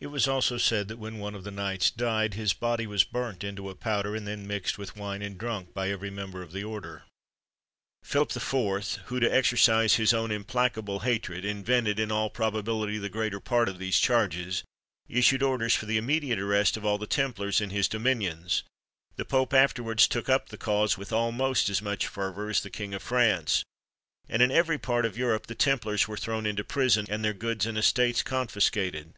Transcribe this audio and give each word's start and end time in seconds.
It 0.00 0.10
was 0.10 0.26
also 0.26 0.58
said 0.58 0.88
that 0.88 0.96
when 0.98 1.18
one 1.20 1.36
of 1.36 1.44
the 1.44 1.52
knights 1.52 1.88
died, 1.88 2.34
his 2.34 2.52
body 2.54 2.88
was 2.88 3.04
burnt 3.04 3.44
into 3.44 3.70
a 3.70 3.76
powder, 3.76 4.16
and 4.16 4.26
then 4.26 4.48
mixed 4.48 4.76
with 4.76 4.96
wine 4.96 5.22
and 5.22 5.38
drunk 5.38 5.72
by 5.74 5.90
every 5.90 6.10
member 6.10 6.42
of 6.42 6.50
the 6.50 6.64
order. 6.64 7.04
Philip 8.02 8.36
IV., 8.36 8.96
who, 9.04 9.20
to 9.20 9.32
exercise 9.32 9.94
his 9.94 10.12
own 10.12 10.32
implacable 10.32 10.98
hatred, 11.00 11.44
invented, 11.44 12.00
in 12.00 12.10
all 12.10 12.30
probability, 12.30 12.98
the 12.98 13.08
greater 13.08 13.38
part 13.38 13.68
of 13.68 13.78
these 13.78 14.00
charges, 14.00 14.64
issued 15.08 15.40
orders 15.40 15.76
for 15.76 15.86
the 15.86 15.98
immediate 15.98 16.40
arrest 16.40 16.76
of 16.76 16.84
all 16.84 16.98
the 16.98 17.06
Templars 17.06 17.60
in 17.60 17.70
his 17.70 17.86
dominions. 17.86 18.64
The 19.14 19.24
pope 19.24 19.54
afterwards 19.54 20.08
took 20.08 20.28
up 20.28 20.48
the 20.48 20.58
cause 20.58 20.98
with 20.98 21.12
almost 21.12 21.68
as 21.68 21.80
much 21.80 22.08
fervour 22.08 22.50
as 22.50 22.60
the 22.62 22.70
king 22.70 22.92
of 22.92 23.04
France; 23.04 23.62
and 24.28 24.42
in 24.42 24.50
every 24.50 24.78
part 24.78 25.06
of 25.06 25.16
Europe 25.16 25.46
the 25.46 25.54
Templars 25.54 26.08
were 26.08 26.16
thrown 26.16 26.44
into 26.44 26.64
prison, 26.64 27.06
and 27.08 27.24
their 27.24 27.32
goods 27.32 27.66
and 27.66 27.78
estates 27.78 28.24
confiscated. 28.24 29.14